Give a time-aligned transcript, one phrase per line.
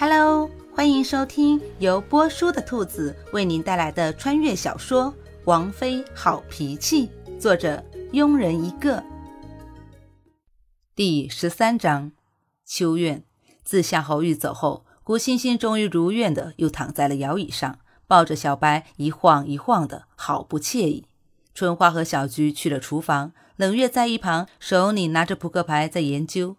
[0.00, 5.12] Hello，欢迎收听由波叔的兔子为您带来的穿越小说
[5.44, 7.84] 《王妃好脾气》，作者
[8.14, 9.04] 庸人一个。
[10.94, 12.12] 第十三章，
[12.64, 13.22] 秋院。
[13.62, 21.04] 自夏侯玉走后，古欣欣终于如愿的又躺在了摇椅上，抱着小白一晃一晃的，好不惬意。
[21.54, 26.56] 春花和小菊去了厨房，冷月在一旁手里拿着扑克牌在研究。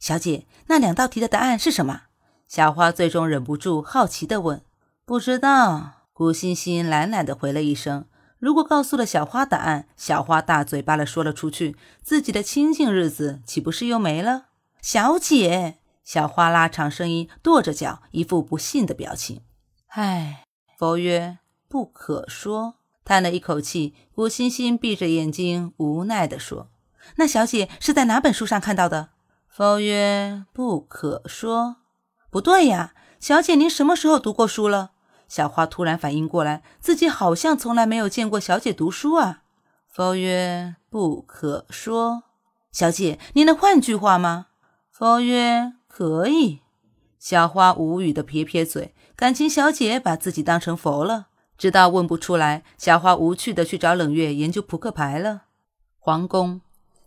[0.00, 2.06] 小姐，那两道题的答案是什么？
[2.50, 4.60] 小花最终忍不住好奇地问
[5.06, 8.06] ：“不知道。”古欣欣懒懒地回了一声。
[8.40, 14.46] 如果告诉了小花答案，小花大嘴巴了说了出去，自己的清静日子岂不是又没了？
[14.82, 19.42] 小姐，小花拉长声音，跺着脚，一副不信的表情。
[19.90, 20.42] 唉，
[20.76, 22.74] 佛曰不可说。
[23.04, 26.68] 叹了一口气，古欣欣闭着眼睛，无奈地说
[27.14, 29.10] ：“那小姐是在哪本书上看到的？”
[29.46, 31.76] 佛曰不可说。
[32.30, 34.92] 不对呀，小姐，您什么时候读过书了？
[35.26, 39.42] 小花突然反应过来，自己好像从来没有见过小姐读书啊。
[39.88, 42.22] 佛曰：不可说。
[42.70, 44.46] 小姐，您能换句话吗？
[44.90, 46.60] 佛曰：可以。
[47.18, 51.26] 小花无语的撇撇嘴，感情小姐把自己当成佛了。
[51.58, 55.42] 知道问不出来，小花无趣的去找冷月研究扑克牌了。
[55.98, 56.60] 皇宫。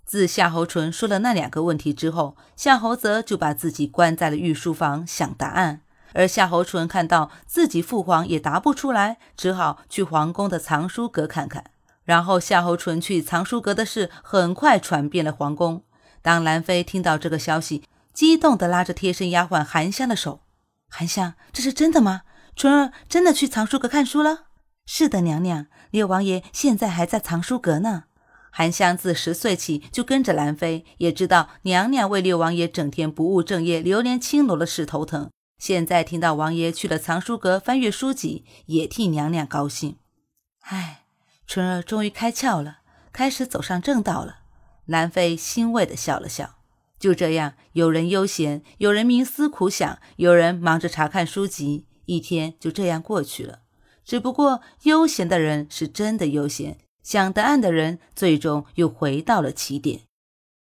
[0.05, 5.81] 自夏侯淳说了那两个问题之后，夏侯泽就把自己关在了御书房想答案。
[6.13, 11.71] 而夏侯淳看到自己父皇也答不出来，只好去皇宫的藏书阁看看。
[12.03, 15.83] 然后夏侯淳去藏书阁的事很快传遍了皇宫。
[16.21, 20.41] 当兰妃听到这个消息，激动地拉着贴身丫鬟韩香的手
[20.89, 22.21] ：“韩香，这是真的吗？
[22.55, 24.43] 淳儿真的去藏书阁看书了
[24.85, 28.03] ？”“是的，娘娘，六王爷现在还在藏书阁呢。”
[28.55, 35.31] 韩香自十岁起就跟着兰妃，也知道娘娘为六王爷整天不务正业、流连青楼的事头疼。
[35.57, 39.97] 现在听到王爷去了藏书阁翻阅书籍，也替娘娘高兴。
[40.59, 41.05] 唉，
[41.47, 44.41] 春儿终于开窍了，开始走上正道了。
[44.85, 46.57] 兰妃欣慰地笑了笑。
[46.99, 53.61] 就这样，有人悠闲，有人冥思苦想，有人忙着查看书籍，一天就这样过去了。
[54.05, 56.77] 只不过，悠闲的人是真的悠闲。
[57.03, 60.01] 想答案的人最终又回到了起点。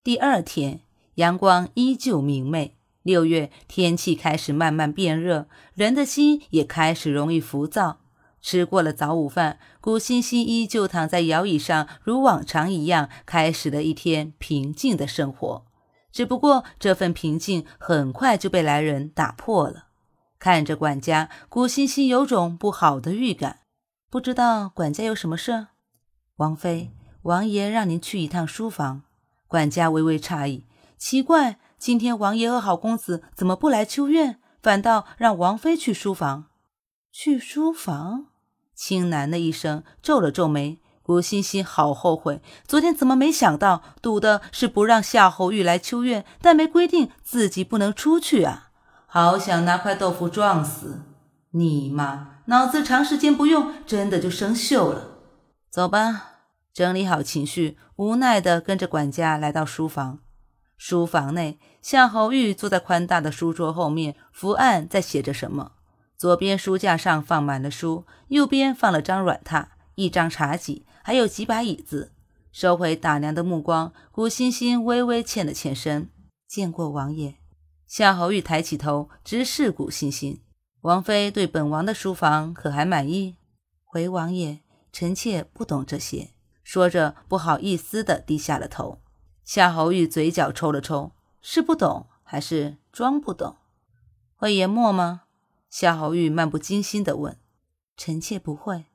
[0.03, 0.81] 第二天，
[1.15, 2.75] 阳光依旧明媚。
[3.03, 7.99] 六月天气开始慢慢变热，人的心也开始容易浮躁。
[8.41, 15.65] 吃过了早午饭，古欣欣依旧躺在摇椅上，如往常一样开始了一天平静的生活。
[16.11, 19.89] 只不过，这份平静很快就被来人打破了。
[20.39, 23.59] 看着管家，古欣欣有种不好的预感。
[24.09, 25.67] 不知道管家有什么事？
[26.37, 26.91] 王妃，
[27.21, 29.03] 王爷让您去一趟书房。
[29.47, 30.65] 管家微微诧异，
[30.97, 36.47] 奇怪，今天王爷和好公子怎么不来秋院，反倒让王妃去书房？
[37.09, 38.25] 去书房？
[38.73, 40.79] 青楠的一声，皱了皱眉。
[41.01, 48.71] 古欣欣好后悔，昨天怎么没想到，赌的是不让夏侯玉来秋院，但没规定自己不能出去啊！
[49.05, 51.03] 好想拿块豆腐撞死
[51.51, 52.39] 你妈！
[52.47, 55.14] 脑子长时间不用，真的就生锈了。
[55.75, 56.37] 走吧，
[56.73, 60.19] 整理好情绪，无奈地跟着管家来到书房。
[60.77, 65.73] 书房内，夏侯玉坐在宽大的书桌后面，伏案在写着什么。
[66.15, 69.65] 左边书架上放满了书，右边放了张软榻、
[69.95, 72.13] 一张茶几，还有几把椅子。
[72.53, 76.09] 收回打量的目光，古欣欣微微欠了欠身
[76.47, 77.35] ：“见过王爷。”
[77.85, 80.41] 夏侯玉抬起头，直视古欣欣
[80.83, 83.35] ：“王妃对本王的书房可还满意？”
[83.83, 84.61] 回王爷。
[84.95, 86.29] 臣妾不懂这些，
[86.63, 89.01] 说着不好意思地低下了头。
[89.43, 91.11] 夏侯玉嘴角抽了抽，
[91.41, 93.57] 是不懂还是装不懂？
[94.37, 95.23] 会研墨吗？
[95.69, 97.37] 夏侯玉漫不经心地问。
[97.97, 98.85] 臣妾不会。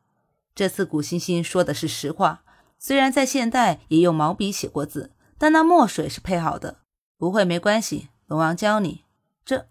[0.54, 2.44] 这次古欣欣说的是实话，
[2.78, 6.78] 虽然在现代也用毛笔写过字，但那墨水是配好的。
[7.18, 9.04] 不会没关系，龙王教你。
[9.44, 9.68] 这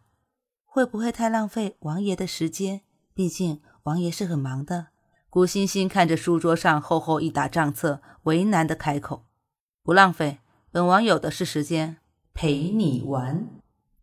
[0.63, 2.81] 会不会太浪费王爷的时间？
[3.15, 4.89] 毕竟王爷是很忙的。
[5.31, 9.25] 古欣欣看着书桌上厚厚一沓账册，为难的开口
[9.83, 10.39] ：“不浪费，
[10.71, 11.97] 本王有的是时间
[12.33, 13.47] 陪你玩。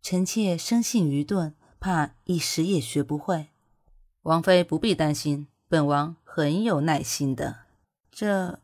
[0.01, 3.47] 臣妾生性愚钝，怕一时也学不会。
[4.21, 7.57] 王妃不必担心，本王很有耐心的。
[8.09, 8.59] 这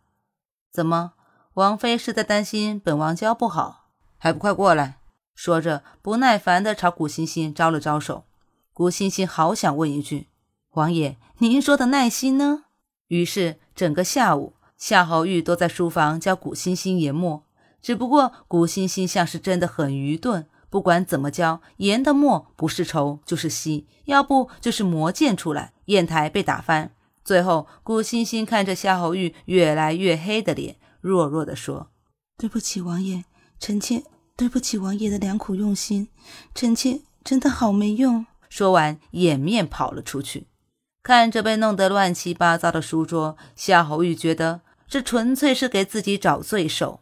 [0.71, 1.13] 怎么？
[1.56, 3.89] 王妃是在担心本王教不好？
[4.18, 5.00] 还不快过来！”
[5.36, 8.24] 说着，不耐烦地朝古欣欣招了招手。
[8.71, 10.30] 古欣欣好想问一句。
[10.74, 12.64] 王爷，您说的耐心呢？
[13.08, 17.44] 于是整个下午，夏侯玉都在书房教古欣欣研墨。
[17.80, 26.92] 只不过古欣欣像是真的很愚钝，不管怎么教，研的墨不是稠就是稀，要不就是磨溅出来，砚台被打翻。
[27.24, 31.92] 最后，古欣欣看着夏侯玉越来越黑的脸，弱弱地说
[32.36, 33.25] ：“对不起，王爷，
[33.60, 34.04] 臣妾
[34.36, 36.08] 对不起王爷的良苦用心，
[36.56, 40.48] 臣妾真的好没用。”说完，掩面跑了出去。
[41.03, 47.01] 看着被弄得乱七八糟的书桌，夏侯玉觉得这纯粹是给自己找罪受。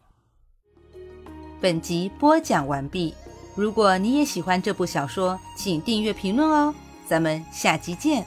[1.60, 3.14] 本集播讲完毕。
[3.54, 6.74] 如果你也喜欢这部小说，请订阅、评论哦。
[7.06, 8.26] 咱们下集见。